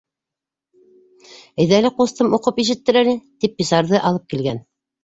[1.65, 3.15] —Әйҙә әле, ҡустым, уҡып ишеттер әле,—
[3.45, 4.67] тип писарҙы алып килгән.